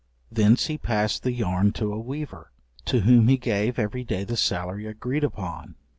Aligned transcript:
Thence 0.31 0.65
he 0.65 0.79
passed 0.79 1.21
the 1.21 1.31
yarn 1.31 1.73
to 1.73 1.93
a 1.93 1.99
weaver, 1.99 2.51
to 2.85 3.01
whom 3.01 3.27
he 3.27 3.37
gave 3.37 3.77
every 3.77 4.03
day 4.03 4.23
the 4.23 4.35
salary 4.35 4.87
agreed 4.87 5.23
upon. 5.23 5.75